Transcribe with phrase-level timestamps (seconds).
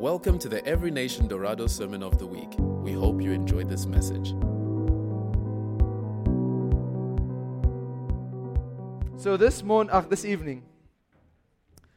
[0.00, 2.48] Welcome to the Every Nation Dorado Sermon of the Week.
[2.56, 4.30] We hope you enjoyed this message.
[9.22, 10.62] So this morning, uh, this evening,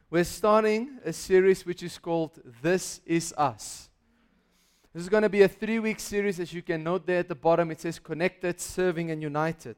[0.10, 3.88] we're starting a series which is called "This Is Us."
[4.94, 7.36] This is going to be a three-week series, as you can note there at the
[7.36, 7.72] bottom.
[7.72, 9.78] It says "Connected, Serving, and United,"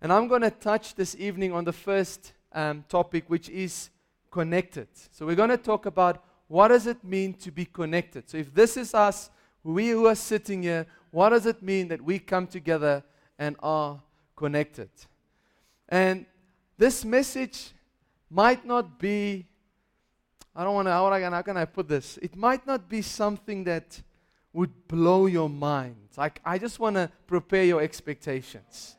[0.00, 3.90] and I'm going to touch this evening on the first um, topic, which is
[4.30, 4.88] connected.
[5.10, 8.28] So we're going to talk about what does it mean to be connected.
[8.28, 9.30] So if this is us,
[9.64, 13.02] we who are sitting here, what does it mean that we come together
[13.38, 14.02] and are
[14.36, 14.90] connected?
[15.88, 16.26] And
[16.76, 17.72] this message
[18.28, 19.46] might not be,
[20.54, 22.18] I don't want to, how, can I put this?
[22.20, 24.02] It might not be something that
[24.52, 26.10] would blow your mind.
[26.18, 28.98] Like, I just want to prepare your expectations,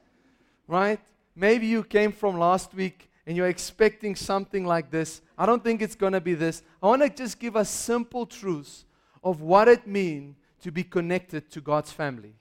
[0.67, 0.99] right?
[1.35, 5.21] Maybe you came from last week and you're expecting something like this.
[5.37, 6.61] I don't think it's going to be this.
[6.81, 8.85] I want to just give us simple truths
[9.23, 12.35] of what it means to be connected to God's family.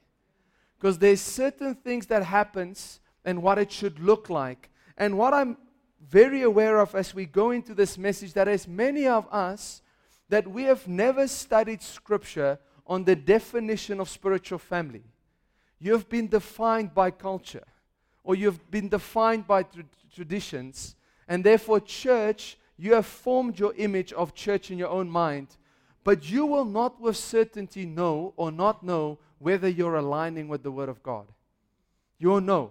[0.79, 4.71] Because there's certain things that happens and what it should look like.
[4.97, 5.57] And what I'm
[6.09, 9.83] very aware of as we go into this message that as many of us
[10.29, 15.05] that we have never studied scripture on the definition of spiritual family.
[15.79, 17.65] You have been defined by culture
[18.25, 19.85] or you've been defined by tra-
[20.15, 20.95] traditions
[21.29, 25.57] and therefore church you have formed your image of church in your own mind
[26.05, 30.71] but you will not with certainty know or not know whether you're aligning with the
[30.71, 31.27] word of God.
[32.19, 32.71] You'll know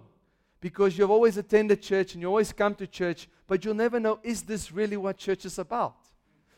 [0.60, 4.18] because you've always attended church and you always come to church, but you'll never know
[4.22, 5.96] is this really what church is about?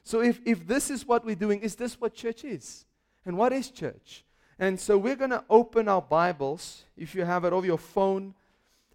[0.03, 2.84] So, if, if this is what we're doing, is this what church is?
[3.25, 4.23] And what is church?
[4.58, 8.34] And so, we're going to open our Bibles, if you have it over your phone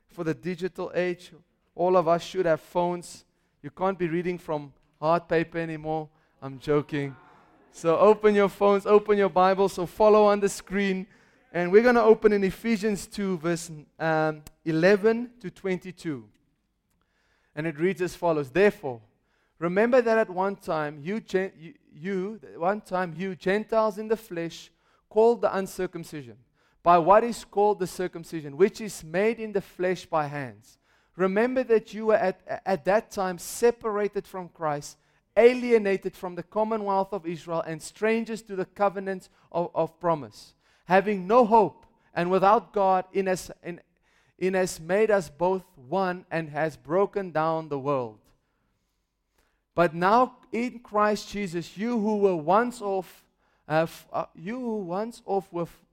[0.09, 1.31] for the digital age.
[1.75, 3.25] All of us should have phones.
[3.61, 6.09] You can't be reading from hard paper anymore.
[6.41, 7.15] I'm joking.
[7.71, 11.07] So, open your phones, open your Bibles, so follow on the screen.
[11.51, 16.25] And we're going to open in Ephesians 2, verse um, 11 to 22.
[17.55, 19.01] And it reads as follows Therefore,
[19.57, 24.71] remember that at one time, you, you, you, one time, you Gentiles in the flesh,
[25.09, 26.37] called the uncircumcision,
[26.83, 30.77] by what is called the circumcision, which is made in the flesh by hands.
[31.15, 34.97] Remember that you were at, at that time separated from Christ,
[35.35, 40.53] alienated from the commonwealth of Israel, and strangers to the covenants of, of promise
[40.89, 41.85] having no hope
[42.15, 43.79] and without God, in as, in,
[44.39, 48.17] in as made us both one and has broken down the world.
[49.75, 53.23] But now in Christ Jesus, you who were once off,
[53.67, 55.88] uh, uh, you who once off with what?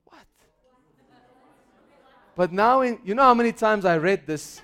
[2.36, 4.60] But now in, you know how many times I read this?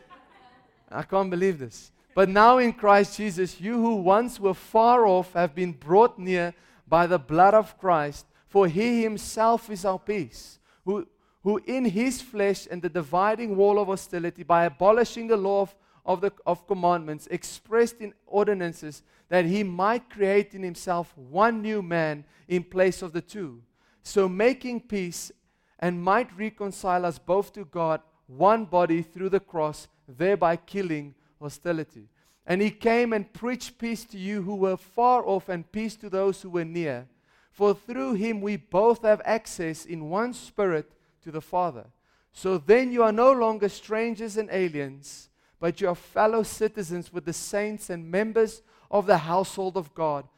[0.91, 1.91] I can't believe this.
[2.15, 6.55] But now in Christ Jesus, you who once were far off have been brought near
[6.87, 8.27] by the blood of Christ.
[8.47, 11.09] For he himself is our peace, who,
[11.43, 15.75] who in his flesh and the dividing wall of hostility, by abolishing the law of,
[16.05, 21.81] of, the, of commandments expressed in ordinances, that he might create in himself one new
[21.81, 23.63] man in place of the two,
[24.03, 25.33] so making peace
[25.83, 32.09] and might reconcile us both to God, one body through the cross, thereby killing hostility.
[32.47, 36.09] And he came and preached peace to you who were far off and peace to
[36.09, 37.09] those who were near.
[37.51, 40.93] For through him we both have access in one spirit
[41.25, 41.87] to the Father.
[42.33, 47.25] So then you are no longer strangers and aliens, but you are fellow citizens with
[47.25, 50.29] the saints and members of the household of God,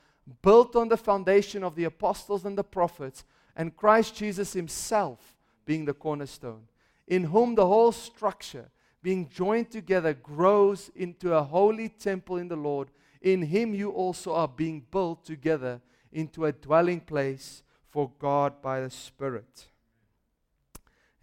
[0.41, 5.34] built on the foundation of the apostles and the prophets, and Christ Jesus himself
[5.65, 6.63] being the cornerstone,
[7.07, 8.71] in whom the whole structure,
[9.03, 12.91] being joined together, grows into a holy temple in the Lord.
[13.21, 15.81] In him you also are being built together
[16.13, 19.67] into a dwelling place for God by the Spirit.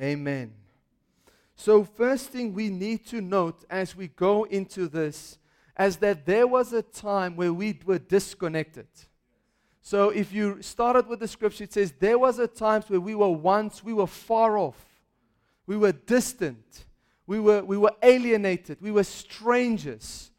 [0.02, 0.54] Amen.
[1.56, 5.38] So, first thing we need to note as we go into this
[5.80, 8.88] is that there was a time where we were disconnected.
[9.82, 13.16] So, if you started with the scripture, it says there was a time where we
[13.16, 14.86] were once, we were far off,
[15.66, 16.86] we were distant,
[17.26, 20.32] we were, we were alienated, we were strangers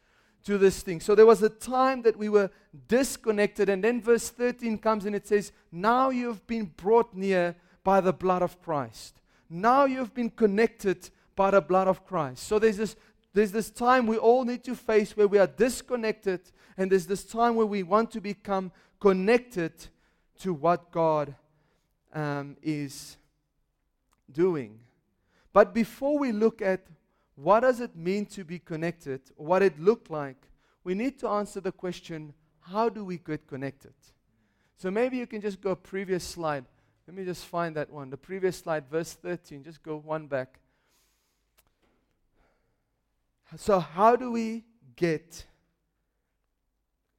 [0.45, 0.99] to this thing.
[0.99, 2.49] So there was a time that we were
[2.87, 3.69] disconnected.
[3.69, 8.13] And then verse 13 comes and it says, Now you've been brought near by the
[8.13, 9.21] blood of Christ.
[9.49, 12.43] Now you've been connected by the blood of Christ.
[12.43, 12.95] So there's this,
[13.33, 16.41] there's this time we all need to face where we are disconnected.
[16.77, 19.73] And there's this time where we want to become connected
[20.39, 21.35] to what God
[22.13, 23.17] um, is
[24.31, 24.79] doing.
[25.51, 26.85] But before we look at
[27.35, 30.37] what does it mean to be connected, what it looked like,
[30.83, 33.93] we need to answer the question how do we get connected?
[34.77, 36.65] So maybe you can just go previous slide.
[37.07, 38.09] Let me just find that one.
[38.09, 39.63] The previous slide, verse 13.
[39.63, 40.59] Just go one back.
[43.55, 44.63] So, how do we
[44.95, 45.45] get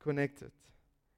[0.00, 0.50] connected?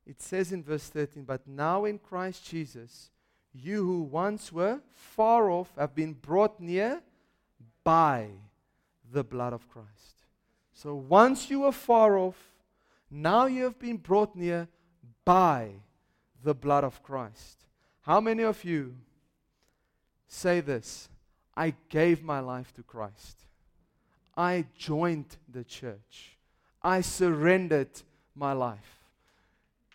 [0.07, 3.11] It says in verse 13, But now in Christ Jesus,
[3.53, 7.03] you who once were far off have been brought near
[7.83, 8.29] by
[9.11, 10.27] the blood of Christ.
[10.73, 12.37] So once you were far off,
[13.11, 14.69] now you have been brought near
[15.25, 15.71] by
[16.43, 17.67] the blood of Christ.
[18.03, 18.95] How many of you
[20.29, 21.09] say this?
[21.57, 23.46] I gave my life to Christ.
[24.37, 26.37] I joined the church.
[26.83, 27.91] I surrendered
[28.35, 29.05] my life.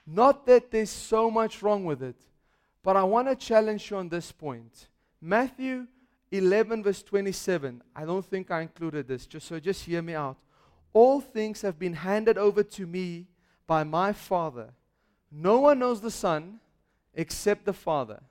[0.05, 2.15] Not that there's so much wrong with it,
[2.83, 4.87] but I want to challenge you on this point.
[5.21, 5.85] Matthew
[6.31, 7.83] 11, verse 27.
[7.95, 10.37] I don't think I included this, just so just hear me out.
[10.93, 13.27] All things have been handed over to me
[13.67, 14.73] by my Father.
[15.31, 16.59] No one knows the Son
[17.13, 18.21] except the Father.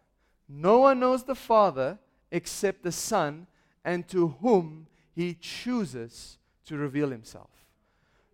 [0.48, 1.98] No one knows the Father
[2.30, 3.46] except the Son,
[3.84, 4.86] and to whom
[5.20, 7.50] he chooses to reveal himself.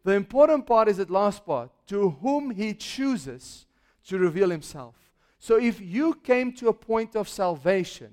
[0.05, 3.67] The important part is that last part to whom he chooses
[4.06, 4.94] to reveal himself.
[5.41, 8.12] So if you came to a point of salvation,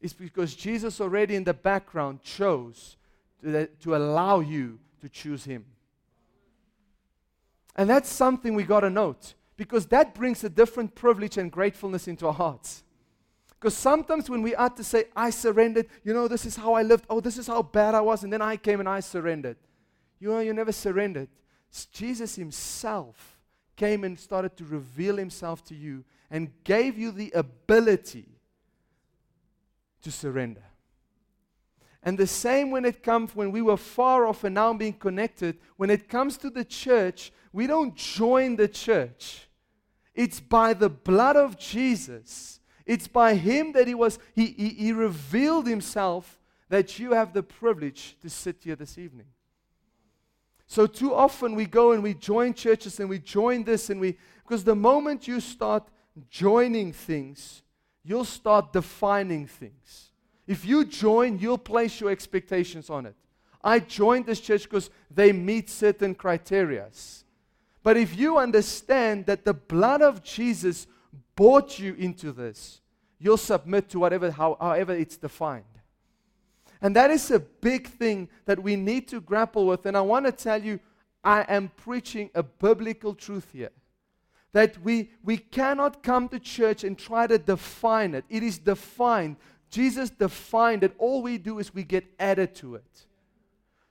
[0.00, 2.96] it's because Jesus already in the background chose
[3.42, 5.64] to, to allow you to choose him.
[7.76, 12.08] And that's something we got to note because that brings a different privilege and gratefulness
[12.08, 12.82] into our hearts.
[13.60, 16.82] Because sometimes when we are to say, I surrendered, you know, this is how I
[16.82, 19.58] lived, oh, this is how bad I was, and then I came and I surrendered.
[20.18, 21.28] You know, you never surrendered.
[21.92, 23.38] Jesus Himself
[23.76, 28.28] came and started to reveal Himself to you and gave you the ability
[30.02, 30.64] to surrender.
[32.02, 35.58] And the same when it comes when we were far off and now being connected,
[35.76, 39.48] when it comes to the church, we don't join the church.
[40.14, 42.59] It's by the blood of Jesus
[42.90, 46.40] it's by him that he was, he, he, he revealed himself
[46.70, 49.26] that you have the privilege to sit here this evening.
[50.66, 54.18] So too often we go and we join churches and we join this and we,
[54.42, 55.86] because the moment you start
[56.30, 57.62] joining things,
[58.02, 60.10] you'll start defining things.
[60.48, 63.14] If you join, you'll place your expectations on it.
[63.62, 67.22] I joined this church because they meet certain criterias.
[67.84, 70.88] But if you understand that the blood of Jesus
[71.40, 72.82] brought you into this,
[73.18, 75.64] you'll submit to whatever, however it's defined.
[76.82, 79.86] And that is a big thing that we need to grapple with.
[79.86, 80.80] And I want to tell you,
[81.24, 83.70] I am preaching a biblical truth here.
[84.52, 88.26] That we, we cannot come to church and try to define it.
[88.28, 89.36] It is defined.
[89.70, 90.94] Jesus defined it.
[90.98, 93.06] All we do is we get added to it.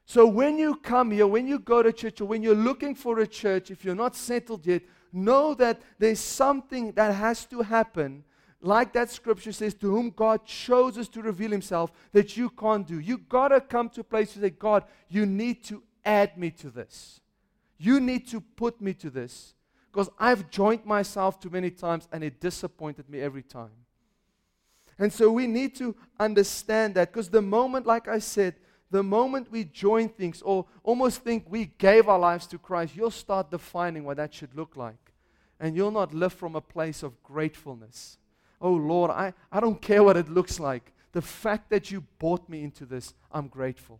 [0.05, 3.17] So when you come here, when you go to church, or when you're looking for
[3.19, 8.23] a church, if you're not settled yet, know that there's something that has to happen
[8.61, 12.99] like that scripture says, to whom God chooses to reveal himself that you can't do.
[12.99, 16.51] You got to come to a place to say, God, you need to add me
[16.51, 17.21] to this.
[17.77, 19.53] You need to put me to this.
[19.91, 23.71] Because I've joined myself too many times and it disappointed me every time.
[24.99, 28.55] And so we need to understand that because the moment, like I said,
[28.91, 33.11] the moment we join things or almost think we gave our lives to Christ, you'll
[33.11, 35.13] start defining what that should look like.
[35.59, 38.17] And you'll not live from a place of gratefulness
[38.61, 40.91] oh Lord, I, I don't care what it looks like.
[41.11, 43.99] The fact that you bought me into this, I'm grateful.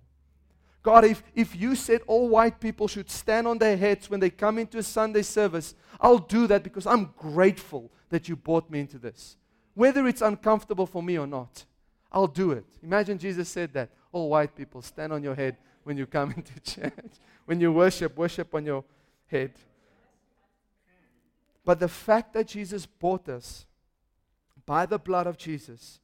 [0.82, 4.30] God, if, if you said all white people should stand on their heads when they
[4.30, 8.80] come into a Sunday service, I'll do that because I'm grateful that you brought me
[8.80, 9.36] into this.
[9.74, 11.66] Whether it's uncomfortable for me or not,
[12.12, 12.66] I'll do it.
[12.82, 13.90] Imagine Jesus said that.
[14.12, 17.16] All white people, stand on your head when you come into church.
[17.46, 18.84] when you worship, worship on your
[19.28, 19.54] head.
[21.64, 23.66] But the fact that Jesus bought us
[24.66, 26.00] by the blood of Jesus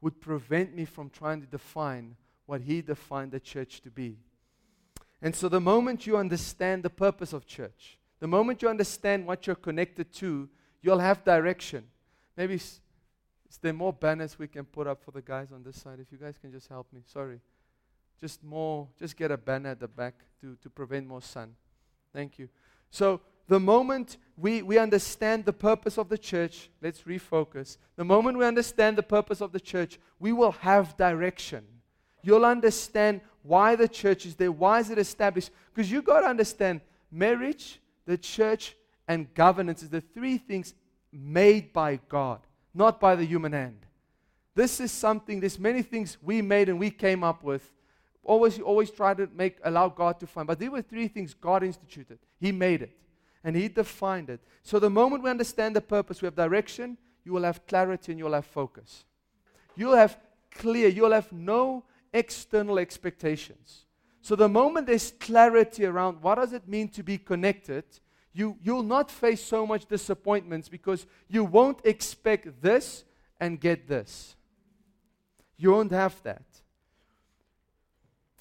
[0.00, 4.18] would prevent me from trying to define what he defined the church to be.
[5.22, 9.46] And so, the moment you understand the purpose of church, the moment you understand what
[9.46, 10.48] you're connected to,
[10.82, 11.84] you'll have direction.
[12.36, 12.60] Maybe
[13.48, 15.98] is there more banners we can put up for the guys on this side?
[16.00, 17.00] If you guys can just help me.
[17.06, 17.40] Sorry.
[18.20, 21.54] Just more, just get a banner at the back to, to prevent more sun.
[22.12, 22.48] Thank you.
[22.90, 27.78] So, the moment we, we understand the purpose of the church, let's refocus.
[27.94, 31.64] The moment we understand the purpose of the church, we will have direction.
[32.22, 35.50] You'll understand why the church is there, why is it established.
[35.72, 36.80] Because you've got to understand
[37.12, 38.74] marriage, the church,
[39.06, 40.74] and governance is the three things
[41.12, 42.40] made by God,
[42.76, 43.78] not by the human hand.
[44.54, 47.72] This is something, there's many things we made and we came up with.
[48.22, 50.46] Always, always try to make allow God to find.
[50.46, 52.18] But there were three things God instituted.
[52.40, 52.96] He made it.
[53.44, 54.40] And He defined it.
[54.62, 58.18] So the moment we understand the purpose, we have direction, you will have clarity and
[58.18, 59.04] you'll have focus.
[59.76, 60.16] You'll have
[60.50, 63.84] clear, you'll have no external expectations.
[64.22, 67.84] So the moment there's clarity around what does it mean to be connected,
[68.36, 73.04] you, you'll not face so much disappointments because you won't expect this
[73.40, 74.36] and get this.
[75.56, 76.42] You won't have that.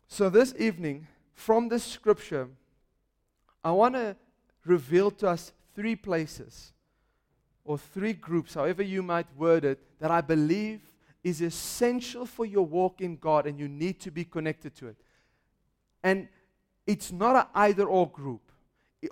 [0.10, 2.50] So this evening, from this scripture,
[3.64, 4.18] I want to
[4.66, 6.74] reveal to us three places
[7.64, 10.82] or three groups, however you might word it, that I believe
[11.24, 14.98] is essential for your walk in God and you need to be connected to it.
[16.04, 16.28] And
[16.86, 18.45] it's not an either or group.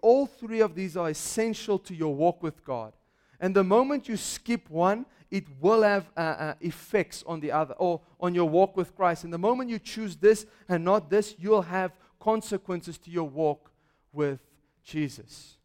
[0.01, 2.93] All three of these are essential to your walk with God.
[3.39, 7.73] And the moment you skip one, it will have uh, uh, effects on the other
[7.75, 9.23] or on your walk with Christ.
[9.23, 13.71] And the moment you choose this and not this, you'll have consequences to your walk
[14.11, 14.39] with
[14.83, 15.57] Jesus.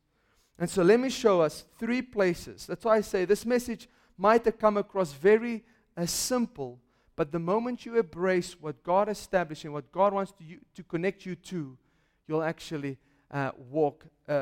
[0.58, 2.66] And so let me show us three places.
[2.66, 5.64] That's why I say this message might have come across very
[5.96, 6.80] uh, simple,
[7.14, 10.82] but the moment you embrace what God established and what God wants to, you, to
[10.82, 11.78] connect you to,
[12.26, 12.98] you'll actually
[13.30, 14.38] uh, walk a, a,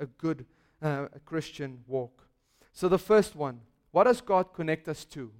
[0.00, 0.46] a, a good
[0.82, 2.26] uh, Christian walk.
[2.72, 3.60] So the first one,
[3.90, 5.30] what does God connect us to?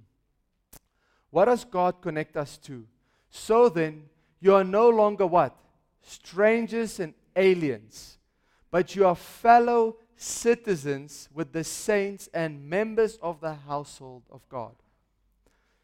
[1.29, 2.85] What does God connect us to?
[3.29, 4.05] So then,
[4.39, 5.55] you are no longer what?
[6.01, 8.17] Strangers and aliens
[8.71, 14.75] but you are fellow citizens with the saints and members of the household of God.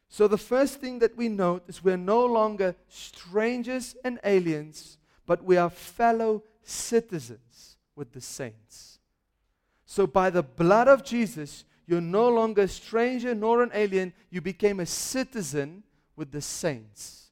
[0.10, 5.44] So, the first thing that we note is we're no longer strangers and aliens, but
[5.44, 9.00] we are fellow citizens with the saints.
[9.86, 14.42] So, by the blood of Jesus, you're no longer a stranger nor an alien, you
[14.42, 15.84] became a citizen
[16.16, 17.32] with the saints.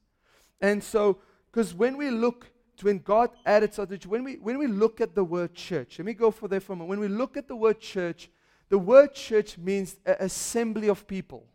[0.60, 1.20] And so,
[1.50, 2.52] because when we look
[2.84, 6.14] when God added something, when we, when we look at the word church, let me
[6.14, 6.90] go for there for a moment.
[6.90, 8.30] When we look at the word church,
[8.70, 11.46] the word church means assembly of people.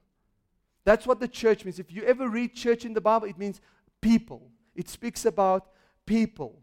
[0.85, 1.79] That's what the church means.
[1.79, 3.61] If you ever read church in the Bible, it means
[4.01, 4.51] people.
[4.75, 5.67] It speaks about
[6.05, 6.61] people.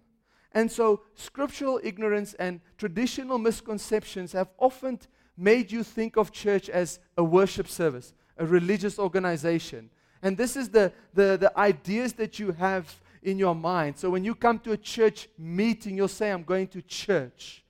[0.54, 5.00] And so, scriptural ignorance and traditional misconceptions have often
[5.36, 9.90] made you think of church as a worship service, a religious organization.
[10.22, 13.98] And this is the, the, the ideas that you have in your mind.
[13.98, 17.64] So when you come to a church meeting, you'll say, I'm going to church.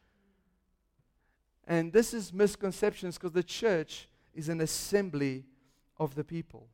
[1.65, 5.45] And this is misconceptions because the church is an assembly
[5.97, 6.67] of the people.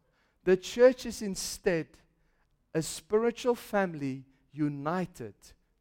[0.44, 1.88] The church is instead
[2.74, 5.36] a spiritual family united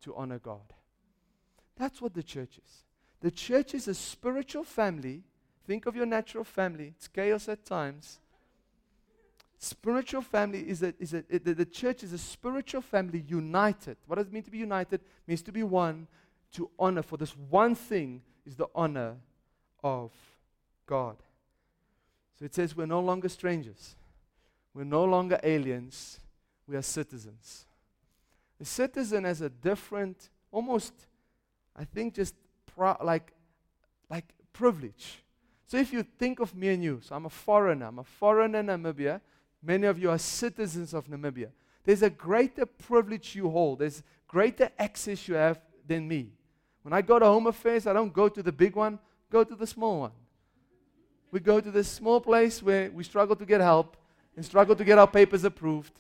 [0.08, 0.72] to honor God.
[1.76, 2.84] That's what the church is.
[3.20, 5.22] The church is a spiritual family.
[5.66, 8.20] Think of your natural family, it's chaos at times.
[9.60, 13.96] Spiritual family is a, is a it, the, the church is a spiritual family united.
[14.06, 15.00] What does it mean to be united?
[15.00, 16.06] It means to be one,
[16.52, 17.02] to honor.
[17.02, 19.16] For this one thing is the honor
[19.82, 20.12] of
[20.86, 21.16] God.
[22.38, 23.96] So it says we're no longer strangers.
[24.72, 26.20] We're no longer aliens.
[26.68, 27.66] We are citizens.
[28.60, 30.92] A citizen has a different, almost,
[31.76, 32.34] I think, just
[32.74, 33.32] pro- like,
[34.10, 35.22] like privilege.
[35.66, 37.86] So if you think of me and you, so I'm a foreigner.
[37.86, 39.20] I'm a foreigner in Namibia.
[39.62, 41.50] Many of you are citizens of Namibia.
[41.84, 46.32] There's a greater privilege you hold, there's greater access you have than me.
[46.82, 48.98] When I go to Home Affairs, I don't go to the big one,
[49.30, 50.12] go to the small one.
[51.30, 53.96] We go to this small place where we struggle to get help
[54.36, 55.92] and struggle to get our papers approved.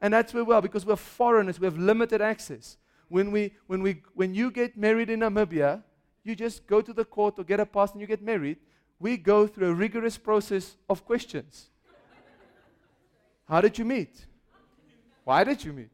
[0.00, 2.76] And that's where we are because we're foreigners, we have limited access.
[3.08, 5.82] When, we, when, we, when you get married in Namibia,
[6.22, 8.58] you just go to the court or get a pass and you get married.
[9.00, 11.70] We go through a rigorous process of questions.
[13.48, 14.26] How did you meet?
[15.24, 15.90] Why did you meet?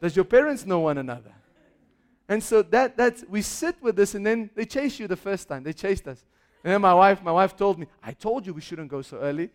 [0.00, 1.32] Does your parents know one another?
[2.28, 5.48] And so that that's we sit with this and then they chase you the first
[5.48, 5.62] time.
[5.62, 6.24] They chased us.
[6.64, 9.18] And then my wife, my wife told me, I told you we shouldn't go so
[9.18, 9.50] early.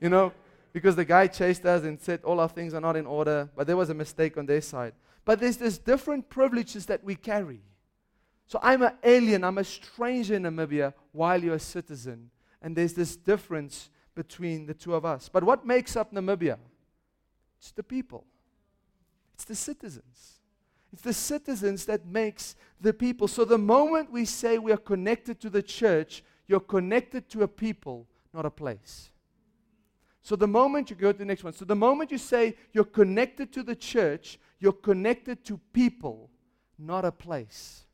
[0.00, 0.32] You know,
[0.74, 3.64] because the guy chased us and said all our things are not in order, but
[3.68, 4.92] there was a mistake on their side.
[5.24, 7.60] But there's this different privileges that we carry.
[8.48, 12.28] So I'm an alien, I'm a stranger in Namibia while you're a citizen.
[12.60, 15.28] And there's this difference between the two of us.
[15.28, 16.58] But what makes up Namibia?
[17.60, 18.24] It's the people.
[19.34, 20.40] It's the citizens.
[20.92, 23.28] It's the citizens that makes the people.
[23.28, 27.48] So the moment we say we are connected to the church, you're connected to a
[27.48, 29.10] people, not a place.
[30.24, 32.82] So the moment you go to the next one, so the moment you say you're
[32.82, 36.30] connected to the church, you're connected to people,
[36.78, 37.84] not a place.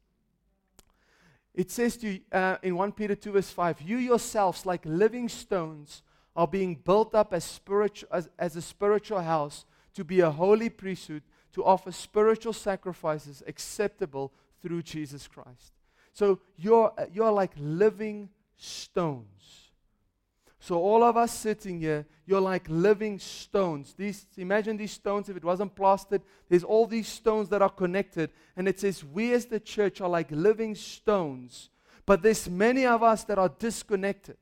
[1.53, 5.29] It says to you uh, in 1 Peter 2, verse 5, you yourselves, like living
[5.29, 6.03] stones,
[6.37, 10.71] are being built up as, spiritual, as, as a spiritual house to be a holy
[10.71, 14.33] priesthood, to offer spiritual sacrifices acceptable
[14.63, 15.73] through Jesus Christ.
[16.13, 19.60] So you're, you're like living stones.
[20.62, 23.95] So all of us sitting here, you're like living stones.
[23.97, 28.31] These, imagine these stones, if it wasn't plastered, there's all these stones that are connected.
[28.57, 31.71] And it says, we as the church are like living stones.
[32.05, 34.37] But there's many of us that are disconnected.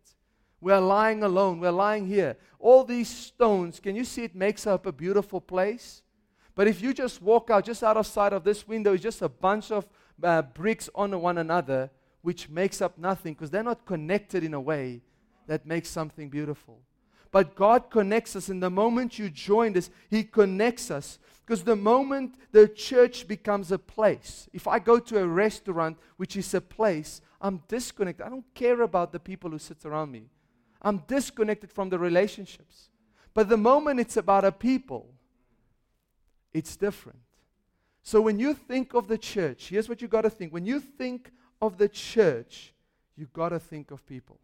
[0.61, 1.61] We're lying alone.
[1.61, 2.37] We're lying here.
[2.59, 6.03] All these stones, can you see it makes up a beautiful place?
[6.57, 9.23] But if you just walk out, just out of sight of this window, is just
[9.23, 9.87] a bunch of
[10.21, 11.91] uh, bricks on one another,
[12.23, 15.03] which makes up nothing because they're not connected in a way
[15.49, 16.79] that makes something beautiful.
[17.31, 18.49] But God connects us.
[18.49, 21.19] In the moment you join us, He connects us.
[21.45, 26.37] Because the moment the church becomes a place, if I go to a restaurant, which
[26.37, 28.25] is a place, I'm disconnected.
[28.25, 30.27] I don't care about the people who sit around me.
[30.83, 32.91] I'm disconnected from the relationships.
[33.35, 35.07] But the moment it's about a people,
[36.53, 37.19] it's different.
[38.03, 40.53] So when you think of the church, here's what you got to think.
[40.53, 42.73] When you think of the church,
[43.17, 44.39] you got to think of people.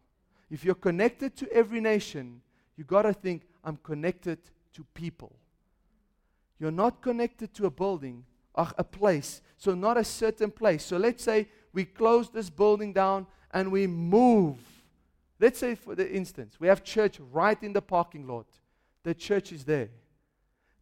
[0.55, 2.39] If you're connected to every nation,
[2.77, 4.39] you got to think, I'm connected
[4.75, 5.35] to people.
[6.59, 9.41] You're not connected to a building or a place.
[9.57, 10.85] So, not a certain place.
[10.85, 14.55] So, let's say we close this building down and we move.
[15.41, 18.47] Let's say, for the instance, we have church right in the parking lot.
[19.03, 19.89] The church is there.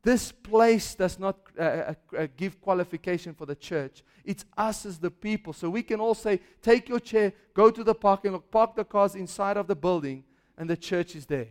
[0.03, 4.03] This place does not uh, uh, uh, give qualification for the church.
[4.25, 5.53] It's us as the people.
[5.53, 8.83] So we can all say, take your chair, go to the parking lot, park the
[8.83, 10.25] cars inside of the building,
[10.57, 11.47] and the church is there.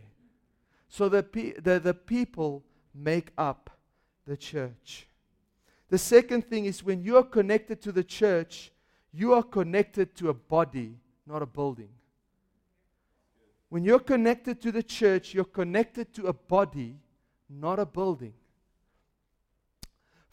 [0.87, 3.71] So the, pe- the, the people make up
[4.27, 5.07] the church.
[5.89, 8.71] The second thing is when you are connected to the church,
[9.11, 11.89] you are connected to a body, not a building.
[13.69, 16.99] When you're connected to the church, you're connected to a body,
[17.49, 18.33] not a building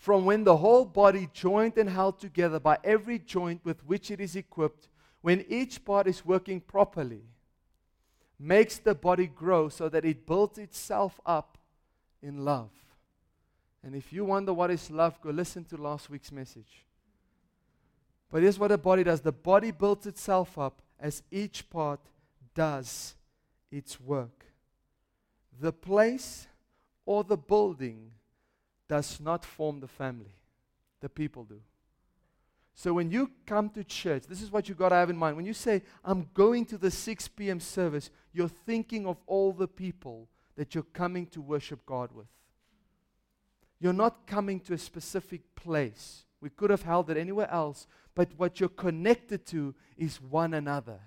[0.01, 4.19] from when the whole body, joined and held together by every joint with which it
[4.19, 4.89] is equipped,
[5.21, 7.21] when each part is working properly,
[8.39, 11.59] makes the body grow so that it builds itself up
[12.23, 12.71] in love.
[13.83, 16.87] And if you wonder what is love, go listen to last week's message.
[18.31, 22.01] But here's what a body does the body builds itself up as each part
[22.55, 23.17] does
[23.71, 24.47] its work.
[25.61, 26.47] The place
[27.05, 28.13] or the building
[28.91, 30.35] does not form the family,
[31.01, 31.61] the people do.
[32.75, 35.37] So when you come to church, this is what you got to have in mind.
[35.37, 37.61] When you say, I'm going to the 6 p.m.
[37.61, 42.27] service, you're thinking of all the people that you're coming to worship God with.
[43.79, 46.25] You're not coming to a specific place.
[46.41, 50.99] We could have held it anywhere else, but what you're connected to is one another.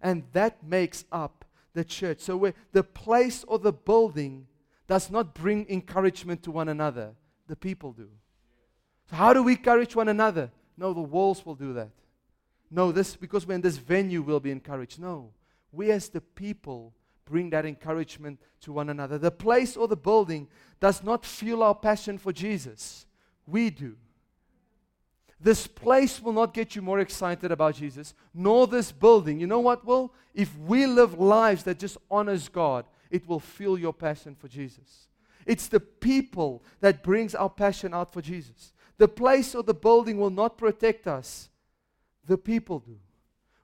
[0.00, 2.20] And that makes up the church.
[2.20, 4.46] So where the place or the building
[4.86, 7.14] does not bring encouragement to one another.
[7.48, 8.08] The people do.
[9.10, 10.50] So how do we encourage one another?
[10.76, 11.90] No, the walls will do that.
[12.70, 15.00] No, this because we're in this venue will be encouraged.
[15.00, 15.32] No.
[15.72, 16.92] We as the people
[17.24, 19.18] bring that encouragement to one another.
[19.18, 20.48] The place or the building
[20.80, 23.06] does not fuel our passion for Jesus.
[23.46, 23.96] We do.
[25.38, 29.38] This place will not get you more excited about Jesus, nor this building.
[29.38, 30.14] You know what will?
[30.34, 35.08] If we live lives that just honors God, it will fuel your passion for Jesus.
[35.44, 38.72] It's the people that brings our passion out for Jesus.
[38.98, 41.48] The place or the building will not protect us.
[42.26, 42.96] The people do.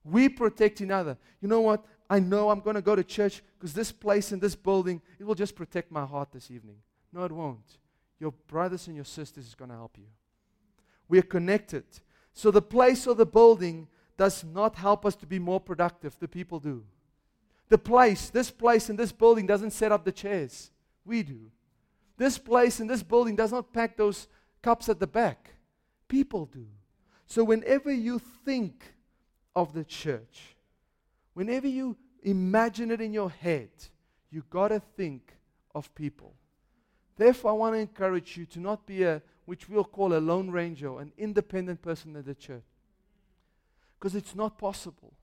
[0.05, 1.17] We protect each other.
[1.41, 1.85] You know what?
[2.09, 5.25] I know I'm going to go to church because this place and this building, it
[5.25, 6.77] will just protect my heart this evening.
[7.13, 7.79] No, it won't.
[8.21, 10.07] Your brothers and your sisters is going to help you.
[11.09, 11.85] We are connected.
[12.33, 16.17] So the place or the building does not help us to be more productive.
[16.19, 16.85] The people do.
[17.73, 20.71] The place, this place and this building doesn't set up the chairs.
[21.07, 21.51] We do.
[22.19, 24.29] This place and this building does not pack those
[24.61, 25.55] cups at the back.
[26.07, 26.67] People do.
[27.27, 28.93] So whenever you think
[29.57, 30.55] of the church,
[31.33, 33.71] whenever you imagine it in your head,
[34.31, 35.33] you got to think
[35.75, 36.35] of people.
[37.17, 40.51] Therefore, I want to encourage you to not be a, which we'll call a lone
[40.51, 42.67] ranger, an independent person in the church.
[43.99, 45.15] Because it's not possible.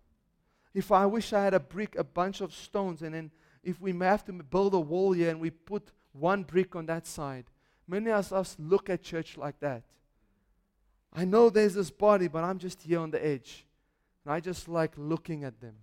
[0.74, 3.32] If I wish I had a brick, a bunch of stones, and then
[3.64, 7.08] if we have to build a wall here and we put one brick on that
[7.08, 7.46] side,
[7.88, 9.84] many of us look at church like that.
[11.12, 13.66] I know there's this body, but I'm just here on the edge.
[14.24, 15.76] And I just like looking at them.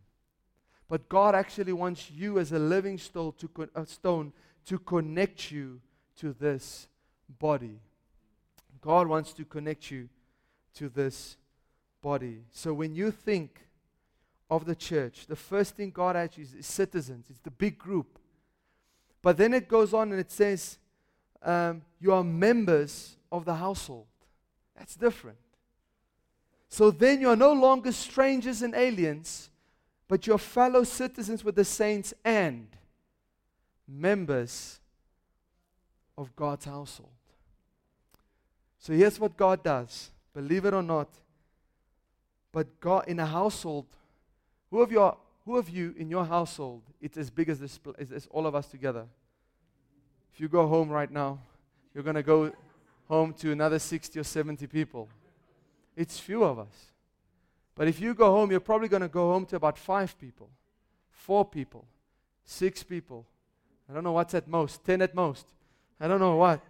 [0.89, 4.33] But God actually wants you as a living stone to, con- stone
[4.67, 5.81] to connect you
[6.19, 6.87] to this
[7.41, 7.81] body.
[8.81, 10.09] God wants to connect you
[10.75, 11.37] to this
[12.03, 12.45] body.
[12.53, 13.66] So when you think
[14.51, 15.27] of the church.
[15.27, 18.19] The first thing God has is, citizens, it's the big group.
[19.23, 20.79] But then it goes on and it says,
[21.43, 24.07] um, You are members of the household.
[24.77, 25.39] That's different.
[26.69, 29.51] So then you are no longer strangers and aliens,
[30.09, 32.69] but you're fellow citizens with the saints and
[33.89, 34.81] members
[36.19, 37.11] of God's household.
[38.79, 40.11] So here's what God does.
[40.33, 41.09] Believe it or not,
[42.53, 43.87] but God in a household,
[44.71, 45.13] who of you,
[45.45, 48.55] who of you in your household, it's as big as this, as, as all of
[48.55, 49.07] us together.
[50.35, 51.39] If you go home right now,
[51.95, 52.53] you're going to go
[53.09, 55.09] home to another 60 or 70 people.
[55.97, 56.93] It's few of us.
[57.75, 60.51] But if you go home, you're probably going to go home to about five people,
[61.11, 61.87] four people,
[62.45, 63.27] six people.
[63.89, 65.47] I don't know what's at most, 10 at most.
[66.01, 66.61] I don't know what.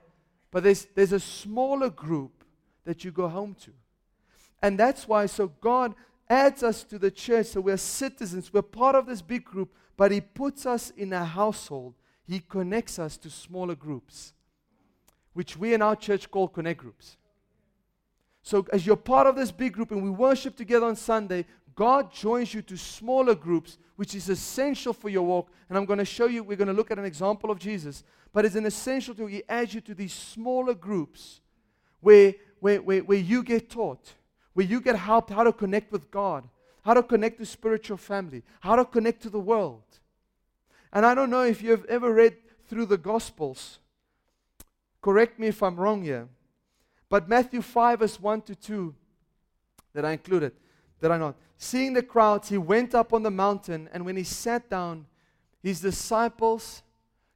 [0.50, 2.44] But there's, there's a smaller group
[2.84, 3.70] that you go home to.
[4.62, 5.94] And that's why, so God
[6.28, 10.12] adds us to the church, so we're citizens, we're part of this big group, but
[10.12, 11.94] He puts us in a household.
[12.26, 14.32] He connects us to smaller groups,
[15.32, 17.16] which we in our church call connect groups.
[18.42, 22.12] So, as you're part of this big group and we worship together on Sunday, God
[22.12, 25.50] joins you to smaller groups, which is essential for your walk.
[25.68, 28.02] And I'm going to show you, we're going to look at an example of Jesus,
[28.32, 31.40] but it's an essential to He adds you to these smaller groups
[32.00, 34.14] where, where, where, where you get taught,
[34.56, 36.42] where you get helped how to connect with God,
[36.82, 39.82] how to connect to spiritual family, how to connect to the world.
[40.94, 43.80] And I don't know if you've ever read through the Gospels.
[45.02, 46.26] Correct me if I'm wrong here.
[47.10, 48.94] But Matthew 5, verse 1 to 2,
[49.92, 50.52] that I included,
[51.02, 51.36] did I not?
[51.58, 55.04] Seeing the crowds, he went up on the mountain, and when he sat down,
[55.62, 56.82] his disciples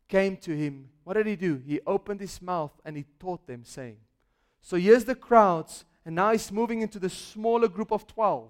[0.08, 0.88] came to him.
[1.04, 1.60] What did he do?
[1.66, 3.98] He opened his mouth and he taught them, saying,
[4.62, 8.48] So here's the crowds, and now he's moving into the smaller group of 12,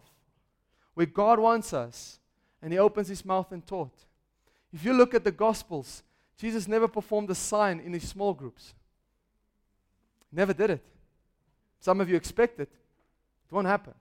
[0.95, 2.19] where God wants us,
[2.63, 3.95] and he opens his mouth and taught.
[4.73, 6.03] If you look at the Gospels,
[6.37, 8.75] Jesus never performed a sign in his small groups.
[10.33, 10.85] Never did it.
[11.81, 12.71] Some of you expect it.
[13.49, 13.95] It won't happen.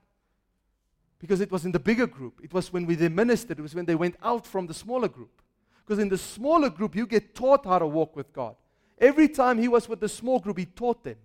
[1.18, 2.40] Because it was in the bigger group.
[2.42, 3.58] It was when we ministered.
[3.58, 5.42] It was when they went out from the smaller group.
[5.84, 8.54] Because in the smaller group, you get taught how to walk with God.
[8.98, 11.16] Every time he was with the small group, he taught them.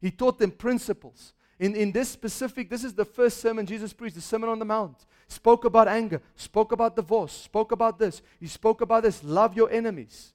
[0.00, 1.32] He taught them principles.
[1.62, 4.64] In, in this specific, this is the first sermon Jesus preached, the Sermon on the
[4.64, 5.06] Mount.
[5.28, 8.20] Spoke about anger, spoke about divorce, spoke about this.
[8.40, 10.32] He spoke about this love your enemies.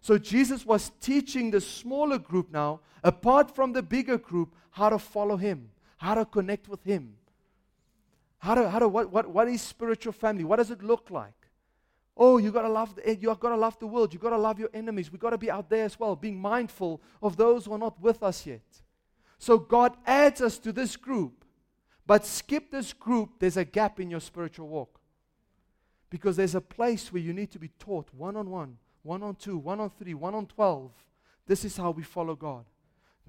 [0.00, 4.98] So Jesus was teaching the smaller group now, apart from the bigger group, how to
[4.98, 7.14] follow him, how to connect with him.
[8.38, 10.42] How to, how to what, what, what is spiritual family?
[10.42, 11.34] What does it look like?
[12.16, 14.12] Oh, you gotta love the, eh, you gotta love the world.
[14.12, 15.12] You gotta love your enemies.
[15.12, 18.24] We gotta be out there as well, being mindful of those who are not with
[18.24, 18.62] us yet.
[19.38, 21.44] So God adds us to this group,
[22.06, 23.30] but skip this group.
[23.38, 25.00] There's a gap in your spiritual walk
[26.10, 29.36] because there's a place where you need to be taught one on one one on
[29.36, 30.90] two, one on three, one on 12.
[31.46, 32.64] This is how we follow God.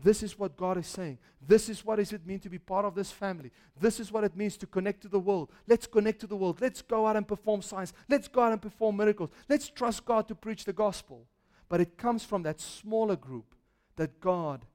[0.02, 1.20] This is what God is saying.
[1.46, 3.52] This is what does it mean to be part of this family.
[3.80, 5.52] This is what it means to connect to the world.
[5.68, 6.60] Let's connect to the world.
[6.60, 7.94] Let's go out and perform signs.
[8.10, 9.30] Let's go out and perform miracles.
[9.48, 11.28] Let's trust God to preach the gospel.
[11.70, 13.54] But it comes from that smaller group
[13.96, 14.66] that God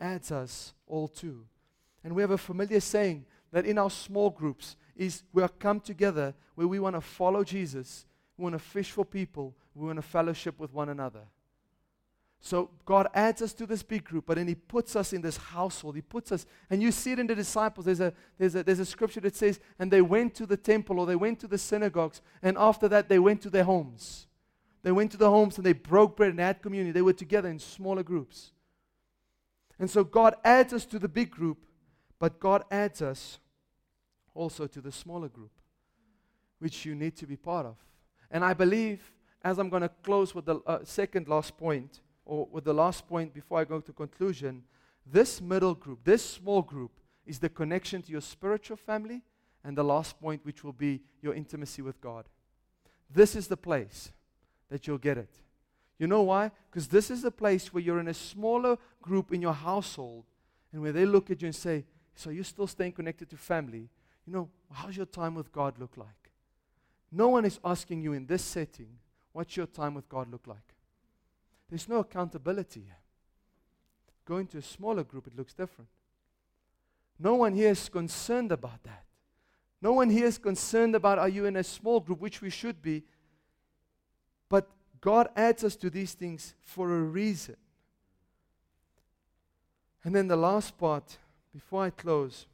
[0.00, 1.44] adds us all to.
[2.04, 5.80] And we have a familiar saying that in our small groups is we are come
[5.80, 8.06] together where we want to follow Jesus,
[8.36, 11.22] we want to fish for people, we want to fellowship with one another.
[12.40, 15.36] So God adds us to this big group, but then He puts us in this
[15.36, 15.96] household.
[15.96, 17.86] He puts us, and you see it in the disciples.
[17.86, 21.00] There's a, there's a, there's a scripture that says, and they went to the temple
[21.00, 24.26] or they went to the synagogues, and after that they went to their homes.
[24.82, 26.92] They went to the homes and they broke bread and had communion.
[26.92, 28.52] They were together in smaller groups.
[29.78, 31.58] And so God adds us to the big group,
[32.18, 33.38] but God adds us
[34.34, 35.52] also to the smaller group,
[36.58, 37.76] which you need to be part of.
[38.30, 39.12] And I believe
[39.42, 43.06] as I'm going to close with the uh, second last point, or with the last
[43.06, 44.64] point before I go to conclusion,
[45.06, 46.90] this middle group, this small group,
[47.24, 49.22] is the connection to your spiritual family,
[49.62, 52.24] and the last point, which will be your intimacy with God.
[53.08, 54.10] This is the place
[54.68, 55.30] that you'll get it.
[55.98, 56.50] You know why?
[56.70, 60.24] Because this is the place where you're in a smaller group in your household,
[60.72, 63.88] and where they look at you and say, So you're still staying connected to family?
[64.26, 66.30] You know, how's your time with God look like?
[67.10, 68.98] No one is asking you in this setting,
[69.32, 70.74] What's your time with God look like?
[71.68, 72.86] There's no accountability.
[74.24, 75.88] Going to a smaller group, it looks different.
[77.18, 79.04] No one here is concerned about that.
[79.80, 82.82] No one here is concerned about are you in a small group, which we should
[82.82, 83.04] be.
[85.06, 87.54] God adds us to these things for a reason.
[90.02, 91.16] And then the last part,
[91.54, 92.46] before I close,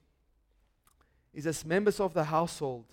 [1.32, 2.84] is as members of the household,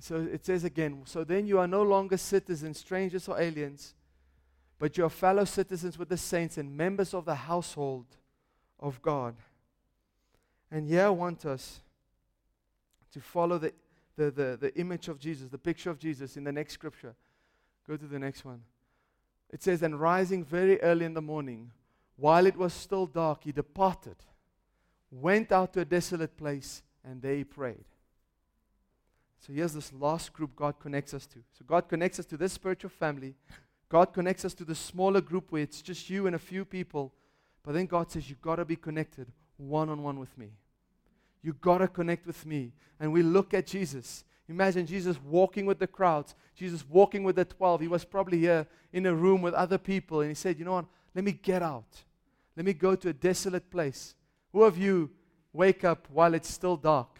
[0.00, 3.94] so it says again, so then you are no longer citizens, strangers, or aliens,
[4.80, 8.06] but you are fellow citizens with the saints and members of the household
[8.80, 9.36] of God.
[10.72, 11.78] And here I want us
[13.12, 13.72] to follow the,
[14.16, 17.14] the, the, the image of Jesus, the picture of Jesus in the next scripture.
[17.86, 18.62] Go to the next one.
[19.50, 21.70] It says, And rising very early in the morning,
[22.16, 24.16] while it was still dark, he departed,
[25.10, 27.84] went out to a desolate place, and there he prayed.
[29.46, 31.38] So here's this last group God connects us to.
[31.58, 33.34] So God connects us to this spiritual family.
[33.90, 37.12] God connects us to the smaller group where it's just you and a few people.
[37.62, 40.50] But then God says, You've got to be connected one on one with me.
[41.42, 42.72] You've got to connect with me.
[42.98, 44.24] And we look at Jesus.
[44.48, 47.80] Imagine Jesus walking with the crowds, Jesus walking with the 12.
[47.80, 50.20] He was probably here in a room with other people.
[50.20, 50.86] And he said, You know what?
[51.14, 52.02] Let me get out.
[52.56, 54.14] Let me go to a desolate place.
[54.52, 55.10] Who of you
[55.52, 57.14] wake up while it's still dark?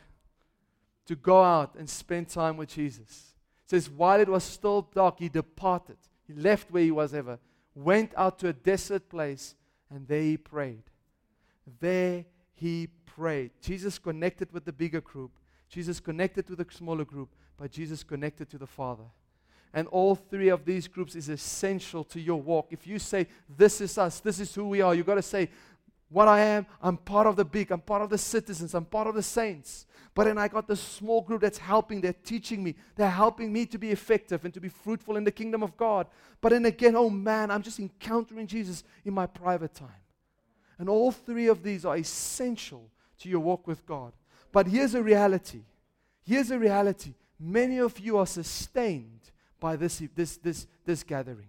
[1.07, 3.35] to go out and spend time with Jesus.
[3.65, 5.97] It says, while it was still dark, he departed.
[6.27, 7.39] He left where he was ever,
[7.75, 9.55] went out to a desert place,
[9.91, 10.83] and there he prayed.
[11.81, 13.51] There he prayed.
[13.61, 15.33] Jesus connected with the bigger group.
[15.75, 19.03] Jesus connected to the smaller group, but Jesus connected to the Father.
[19.73, 22.69] And all three of these groups is essential to your walk.
[22.71, 25.51] If you say, This is us, this is who we are, you've got to say,
[26.11, 29.09] What I am, I'm part of the big, I'm part of the citizens, I'm part
[29.09, 29.87] of the saints.
[30.15, 33.67] But then I got this small group that's helping, they're teaching me, they're helping me
[33.67, 36.07] to be effective and to be fruitful in the kingdom of God.
[36.41, 39.89] But then again, oh man, I'm just encountering Jesus in my private time.
[40.79, 44.13] And all three of these are essential to your walk with God.
[44.55, 45.61] But here's a reality.
[46.25, 47.13] Here's a reality.
[47.39, 49.21] Many of you are sustained
[49.61, 51.49] by this, this, this, this gathering.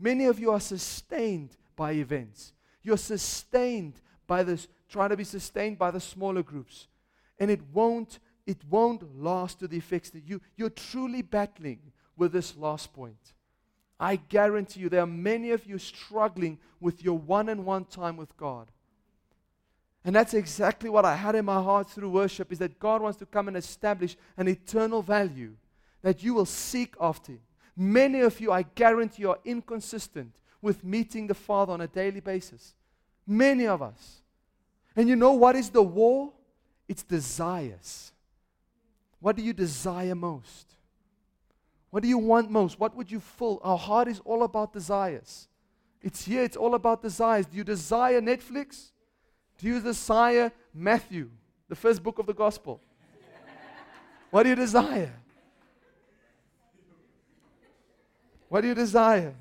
[0.00, 2.52] Many of you are sustained by events.
[2.82, 6.88] You're sustained by this, trying to be sustained by the smaller groups
[7.40, 11.80] and it won't it won't last to the effects that you you're truly battling
[12.16, 13.34] with this last point.
[13.98, 18.70] I guarantee you there are many of you struggling with your one-on-one time with God.
[20.04, 23.18] And that's exactly what I had in my heart through worship is that God wants
[23.18, 25.54] to come and establish an eternal value
[26.02, 27.34] that you will seek after.
[27.76, 30.32] Many of you, I guarantee are inconsistent
[30.62, 32.74] with meeting the Father on a daily basis.
[33.26, 34.22] Many of us.
[34.96, 36.32] And you know what is the war?
[36.88, 38.12] It's desires.
[39.20, 40.66] What do you desire most?
[41.90, 42.80] What do you want most?
[42.80, 43.60] What would you fill?
[43.62, 45.48] Our heart is all about desires.
[46.02, 47.46] It's here, it's all about desires.
[47.46, 48.92] Do you desire Netflix?
[49.60, 51.28] Do you desire Matthew,
[51.68, 52.80] the first book of the gospel?
[54.30, 55.12] what do you desire?
[58.48, 59.34] What do you desire?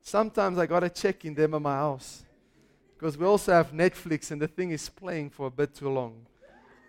[0.00, 2.24] Sometimes I got to check in them at my house.
[2.96, 6.26] Because we also have Netflix and the thing is playing for a bit too long.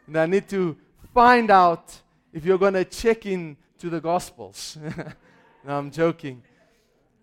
[0.08, 0.78] And I need to
[1.14, 1.94] find out
[2.32, 4.78] if you're going to check in to the Gospels.
[5.66, 6.42] no, I'm joking.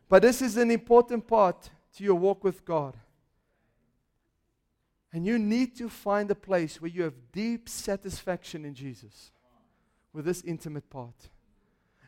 [0.09, 2.94] But this is an important part to your walk with God.
[5.16, 9.31] And you need to find a place where you have deep satisfaction in Jesus
[10.12, 11.31] with this intimate part.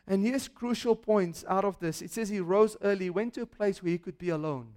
[0.07, 2.03] And here's crucial points out of this.
[2.03, 4.75] It says he rose early, went to a place where he could be alone.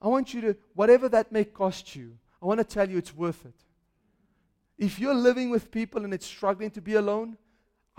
[0.00, 3.14] I want you to, whatever that may cost you, I want to tell you it's
[3.14, 3.66] worth it.
[4.78, 7.36] If you're living with people and it's struggling to be alone,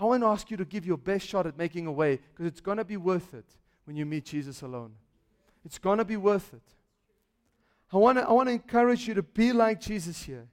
[0.00, 2.46] I want to ask you to give your best shot at making a way because
[2.46, 3.46] it's going to be worth it
[3.84, 4.94] when you meet Jesus alone.
[5.64, 6.74] It's going to be worth it.
[7.94, 10.48] I want to I want to encourage you to be like Jesus here.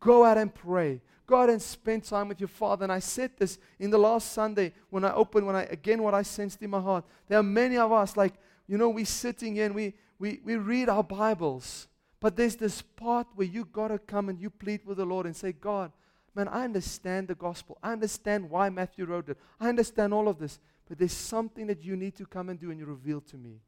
[0.00, 1.02] Go out and pray.
[1.26, 2.84] Go out and spend time with your Father.
[2.84, 6.14] And I said this in the last Sunday when I opened, when I again what
[6.14, 7.04] I sensed in my heart.
[7.28, 8.32] There are many of us, like,
[8.66, 11.86] you know, we're sitting here and we we, we read our Bibles,
[12.18, 15.26] but there's this part where you got to come and you plead with the Lord
[15.26, 15.92] and say, God,
[16.34, 17.76] man, I understand the gospel.
[17.82, 19.38] I understand why Matthew wrote it.
[19.58, 20.58] I understand all of this.
[20.88, 23.60] But there's something that you need to come and do and you reveal to me.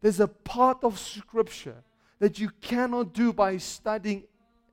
[0.00, 1.82] There's a part of Scripture
[2.18, 4.24] that you cannot do by studying.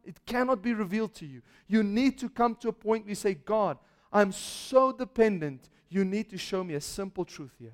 [0.04, 1.42] It cannot be revealed to you.
[1.68, 3.78] You need to come to a point where you say, God,
[4.12, 5.70] I'm so dependent.
[5.90, 7.74] You need to show me a simple truth here.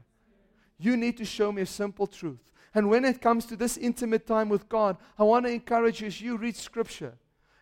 [0.77, 2.39] You need to show me a simple truth.
[2.73, 6.07] And when it comes to this intimate time with God, I want to encourage you
[6.07, 7.13] as you read Scripture.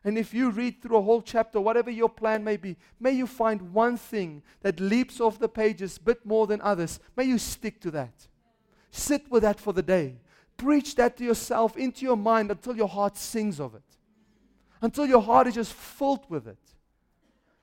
[0.03, 3.27] And if you read through a whole chapter, whatever your plan may be, may you
[3.27, 6.99] find one thing that leaps off the pages a bit more than others.
[7.17, 8.27] May you stick to that.
[8.91, 10.15] Sit with that for the day.
[10.59, 13.81] Preach that to yourself, into your mind, until your heart sings of it.
[14.81, 16.59] Until your heart is just filled with it.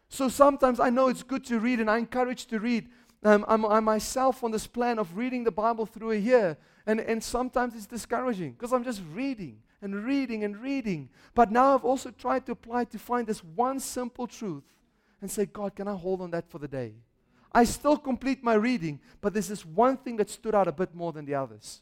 [0.08, 2.88] So sometimes I know it's good to read, and I encourage to read.
[3.22, 6.56] Um, I'm, I'm myself on this plan of reading the Bible through a year.
[6.86, 11.10] And, and sometimes it's discouraging because I'm just reading and reading and reading.
[11.34, 14.64] But now I've also tried to apply to find this one simple truth
[15.20, 16.94] and say, God, can I hold on that for the day?
[17.52, 20.94] I still complete my reading, but there's this one thing that stood out a bit
[20.94, 21.80] more than the others.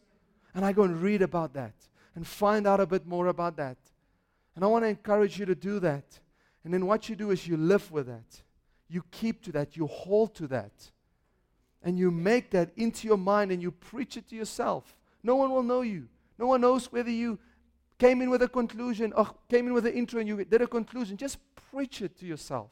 [0.55, 1.75] And I go and read about that
[2.15, 3.77] and find out a bit more about that.
[4.55, 6.05] And I want to encourage you to do that.
[6.65, 8.43] And then what you do is you live with that.
[8.89, 9.77] You keep to that.
[9.77, 10.73] You hold to that.
[11.83, 14.97] And you make that into your mind and you preach it to yourself.
[15.23, 16.09] No one will know you.
[16.39, 17.39] No one knows whether you
[17.99, 20.67] came in with a conclusion or came in with an intro and you did a
[20.67, 21.17] conclusion.
[21.17, 21.39] Just
[21.71, 22.71] preach it to yourself.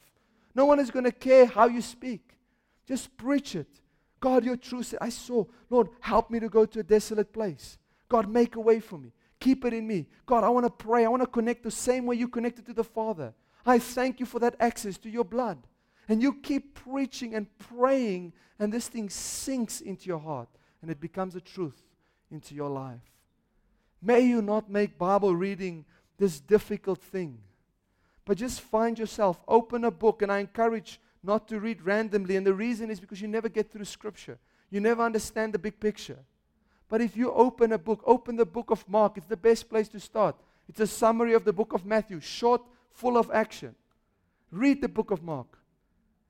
[0.54, 2.36] No one is going to care how you speak.
[2.86, 3.81] Just preach it.
[4.22, 4.94] God, your truth.
[5.00, 7.76] I saw, Lord, help me to go to a desolate place.
[8.08, 9.12] God, make a way for me.
[9.40, 10.06] Keep it in me.
[10.24, 11.04] God, I want to pray.
[11.04, 13.34] I want to connect the same way you connected to the Father.
[13.66, 15.58] I thank you for that access to your blood.
[16.08, 20.48] And you keep preaching and praying, and this thing sinks into your heart
[20.82, 21.80] and it becomes a truth
[22.30, 23.00] into your life.
[24.02, 25.84] May you not make Bible reading
[26.18, 27.38] this difficult thing,
[28.24, 32.36] but just find yourself, open a book, and I encourage not to read randomly.
[32.36, 34.38] And the reason is because you never get through Scripture,
[34.70, 36.18] you never understand the big picture.
[36.88, 39.88] But if you open a book, open the book of Mark, it's the best place
[39.88, 40.36] to start.
[40.68, 43.74] It's a summary of the book of Matthew, short, full of action.
[44.50, 45.58] Read the book of Mark.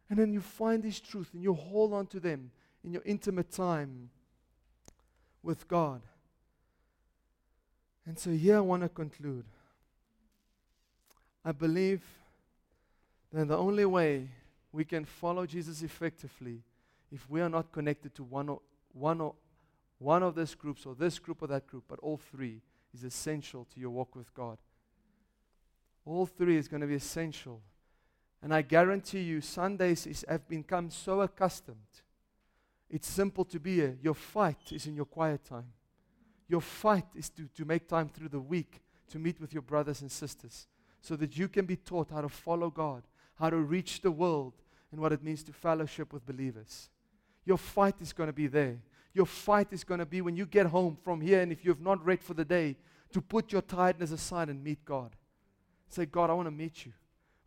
[0.09, 2.51] And then you find these truths and you hold on to them
[2.85, 4.11] in your intimate time
[5.43, 6.03] with God.
[8.07, 9.45] And so here I want to conclude.
[11.45, 12.03] I believe
[13.33, 14.29] that the only way
[14.73, 16.63] we can follow Jesus effectively
[17.11, 18.61] if we are not connected to one or,
[18.93, 19.35] one or
[19.99, 22.63] one of these groups or this group or that group, but all three
[22.95, 24.59] is essential to your walk with God.
[26.05, 27.61] All three is going to be essential.
[28.43, 31.77] And I guarantee you, Sundays is, have become so accustomed.
[32.91, 33.97] It's simple to be here.
[34.03, 35.73] Your fight is in your quiet time.
[36.49, 40.01] Your fight is to, to make time through the week to meet with your brothers
[40.01, 40.67] and sisters
[41.01, 43.03] so that you can be taught how to follow God,
[43.35, 44.55] how to reach the world,
[44.93, 46.91] and what it means to fellowship with believers.
[47.45, 48.79] Your fight is going to be there.
[49.15, 51.71] Your fight is going to be when you get home from here, and if you
[51.71, 52.77] have not read for the day,
[53.13, 55.15] to put your tiredness aside and meet God.
[55.89, 56.93] Say, God, I want to meet you.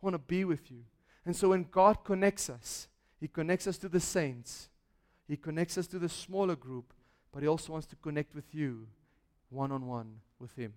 [0.02, 0.84] I want to be with you.
[1.24, 4.68] And so when God connects us, He connects us to the saints,
[5.26, 6.92] He connects us to the smaller group,
[7.32, 8.86] but He also wants to connect with you
[9.50, 10.74] one on one with Him.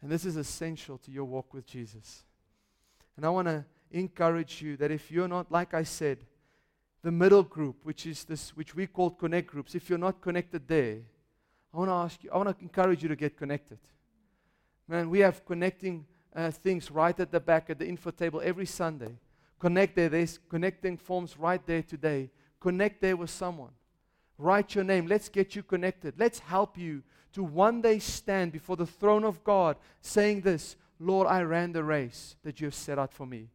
[0.00, 2.24] And this is essential to your walk with Jesus.
[3.16, 6.18] And I want to encourage you that if you're not, like I said,
[7.02, 10.66] the middle group, which is this, which we call connect groups, if you're not connected
[10.66, 10.98] there,
[11.72, 13.78] I want to ask you, I want to encourage you to get connected.
[14.88, 18.66] Man, we have connecting uh, things right at the back at the info table every
[18.66, 19.16] Sunday.
[19.58, 20.08] Connect there.
[20.08, 22.30] There's connecting forms right there today.
[22.60, 23.70] Connect there with someone.
[24.36, 25.06] Write your name.
[25.06, 26.14] Let's get you connected.
[26.18, 27.02] Let's help you
[27.32, 31.82] to one day stand before the throne of God saying this Lord, I ran the
[31.82, 33.48] race that you have set out for me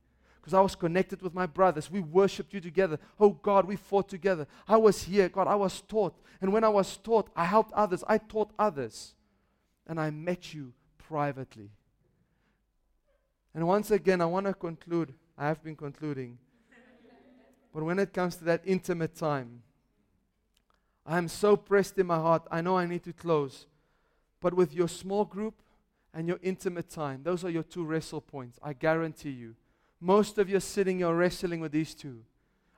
[0.50, 1.92] because I was connected with my brothers.
[1.92, 2.98] We worshiped you together.
[3.20, 4.48] Oh God, we fought together.
[4.68, 5.30] I was here.
[5.30, 6.16] God, I was taught.
[6.42, 8.04] And when I was taught, I helped others.
[8.08, 9.14] I taught others.
[9.86, 11.70] And I met you privately.
[13.54, 15.14] And once again, I want to conclude.
[15.38, 16.40] I have been concluding.
[17.72, 19.62] But when it comes to that intimate time,
[21.06, 22.48] I am so pressed in my heart.
[22.50, 23.68] I know I need to close.
[24.42, 25.62] But with your small group
[26.12, 28.58] and your intimate time, those are your two wrestle points.
[28.64, 29.54] I guarantee you.
[30.02, 32.24] Most of you are sitting, you're wrestling with these two.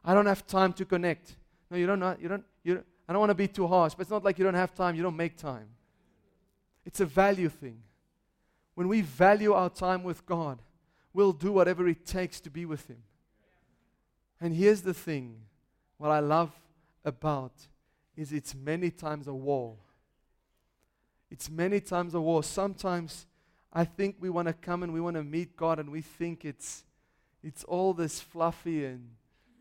[0.03, 1.35] I don't have time to connect.
[1.69, 2.01] No, you don't.
[2.19, 4.37] You don't, you don't, I don't want to be too harsh, but it's not like
[4.39, 5.67] you don't have time, you don't make time.
[6.85, 7.81] It's a value thing.
[8.73, 10.59] When we value our time with God,
[11.13, 13.03] we'll do whatever it takes to be with Him.
[14.39, 15.35] And here's the thing
[15.97, 16.51] what I love
[17.05, 17.53] about
[18.15, 19.75] is it's many times a war.
[21.29, 22.43] It's many times a war.
[22.43, 23.27] Sometimes
[23.71, 26.43] I think we want to come and we want to meet God and we think
[26.43, 26.83] it's
[27.43, 29.09] it's all this fluffy and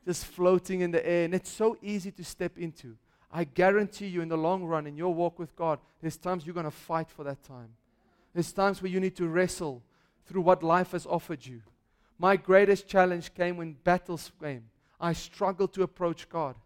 [0.04, 2.96] just floating in the air, and it's so easy to step into.
[3.32, 6.54] I guarantee you, in the long run, in your walk with God, there's times you're
[6.54, 7.68] going to fight for that time.
[8.34, 9.82] There's times where you need to wrestle
[10.26, 11.62] through what life has offered you.
[12.18, 14.64] My greatest challenge came when battles came.
[15.00, 16.56] I struggled to approach God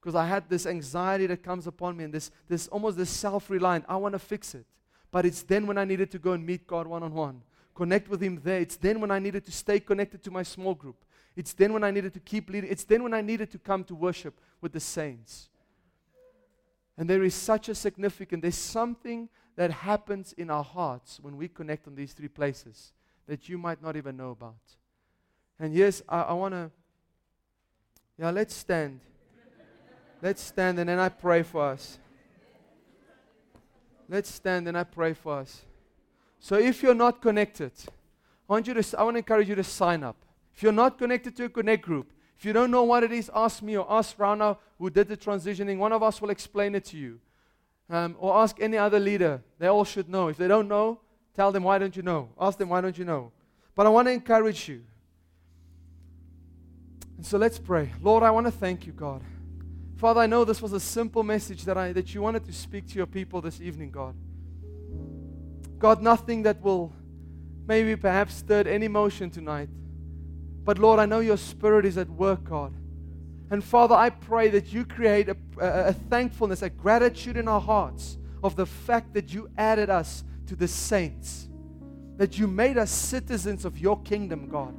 [0.00, 3.48] because I had this anxiety that comes upon me and this, this almost this self
[3.50, 3.84] reliant.
[3.88, 4.66] I want to fix it.
[5.10, 7.42] But it's then when I needed to go and meet God one on one
[7.74, 8.60] connect with Him there.
[8.60, 10.96] It's then when I needed to stay connected to my small group.
[11.36, 12.70] It's then when I needed to keep leading.
[12.70, 15.48] It's then when I needed to come to worship with the saints.
[16.98, 21.48] And there is such a significant, there's something that happens in our hearts when we
[21.48, 22.92] connect on these three places
[23.26, 24.56] that you might not even know about.
[25.58, 26.70] And yes, I, I want to,
[28.18, 29.00] yeah, let's stand.
[30.20, 31.98] let's stand and then I pray for us.
[34.08, 35.62] Let's stand and I pray for us.
[36.40, 37.70] So if you're not connected,
[38.48, 40.16] I want you to I want to encourage you to sign up.
[40.54, 43.30] If you're not connected to a connect group, if you don't know what it is,
[43.32, 45.78] ask me or ask Rana who did the transitioning.
[45.78, 47.20] One of us will explain it to you.
[47.88, 49.42] Um, or ask any other leader.
[49.58, 50.28] They all should know.
[50.28, 51.00] If they don't know,
[51.34, 52.28] Tell them, why don't you know?
[52.38, 53.32] Ask them, why don't you know?
[53.74, 54.82] But I want to encourage you.
[57.16, 57.92] And so let's pray.
[58.02, 59.22] Lord, I want to thank you, God.
[59.96, 62.88] Father, I know this was a simple message that, I, that you wanted to speak
[62.88, 64.14] to your people this evening, God.
[65.80, 66.92] God, nothing that will
[67.66, 69.68] maybe perhaps stirred any emotion tonight.
[70.62, 72.74] But Lord, I know your spirit is at work, God.
[73.50, 77.60] And Father, I pray that you create a, a, a, thankfulness, a gratitude in our
[77.60, 81.48] hearts of the fact that you added us to the saints,
[82.16, 84.76] that you made us citizens of your kingdom, God.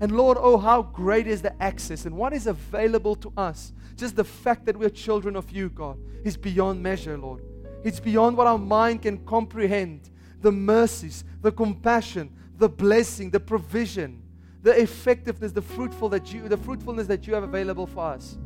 [0.00, 3.72] And Lord, oh, how great is the access and what is available to us.
[3.96, 7.42] Just the fact that we're children of you, God, is beyond measure, Lord.
[7.82, 10.10] It's beyond what our mind can comprehend.
[10.40, 14.22] The mercies, the compassion, the blessing, the provision
[14.62, 18.36] the effectiveness, the fruitful that you, the fruitfulness that you have available for us.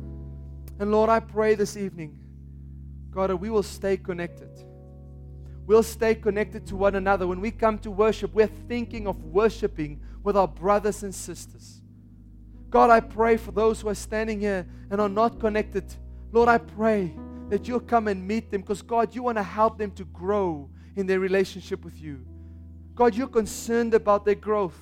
[0.79, 2.17] And Lord, I pray this evening,
[3.11, 4.49] God, that we will stay connected.
[5.65, 7.25] We'll stay connected to one another.
[7.25, 11.81] When we come to worship, we're thinking of worshiping with our brothers and sisters.
[12.69, 15.85] God, I pray for those who are standing here and are not connected.
[16.31, 17.13] Lord, I pray
[17.49, 20.69] that you'll come and meet them because, God, you want to help them to grow
[20.95, 22.25] in their relationship with you.
[22.95, 24.79] God, you're concerned about their growth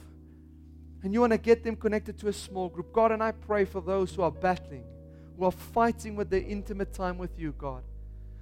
[1.03, 2.93] and you want to get them connected to a small group.
[2.93, 4.83] God, and I pray for those who are battling,
[5.37, 7.83] who are fighting with their intimate time with you, God.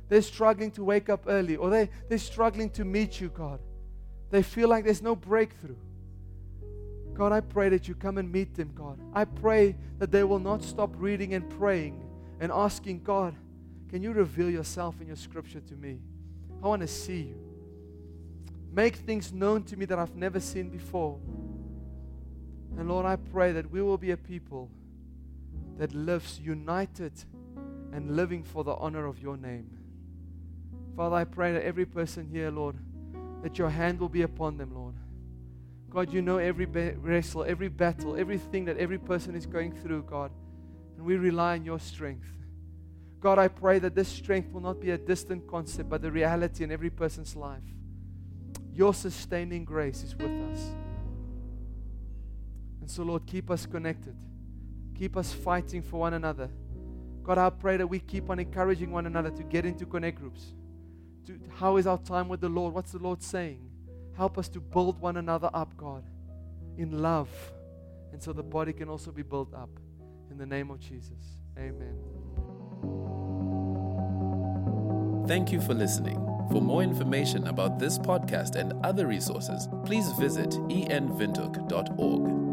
[0.09, 3.59] They're struggling to wake up early, or they, they're struggling to meet you, God.
[4.31, 5.77] They feel like there's no breakthrough.
[7.13, 8.99] God, I pray that you come and meet them, God.
[9.13, 12.01] I pray that they will not stop reading and praying
[12.39, 13.35] and asking, God,
[13.89, 15.99] can you reveal yourself in your scripture to me?
[16.63, 17.48] I want to see you.
[18.71, 21.19] Make things known to me that I've never seen before.
[22.77, 24.69] And Lord, I pray that we will be a people
[25.77, 27.13] that lives united
[27.91, 29.69] and living for the honor of your name.
[30.95, 32.75] Father, I pray that every person here, Lord,
[33.41, 34.95] that your hand will be upon them, Lord.
[35.89, 40.31] God, you know every wrestle, every battle, everything that every person is going through, God.
[40.97, 42.29] And we rely on your strength.
[43.19, 46.63] God, I pray that this strength will not be a distant concept, but the reality
[46.63, 47.63] in every person's life.
[48.79, 50.71] Your sustaining grace is with us.
[52.79, 54.15] And so, Lord, keep us connected.
[54.97, 56.49] Keep us fighting for one another.
[57.21, 60.53] God, I pray that we keep on encouraging one another to get into connect groups.
[61.25, 62.73] To, how is our time with the Lord?
[62.73, 63.69] What's the Lord saying?
[64.15, 66.05] Help us to build one another up, God,
[66.77, 67.29] in love.
[68.13, 69.71] And so the body can also be built up.
[70.31, 71.37] In the name of Jesus.
[71.57, 71.97] Amen.
[75.27, 76.28] Thank you for listening.
[76.51, 82.48] For more information about this podcast and other resources, please visit envindhoek.org.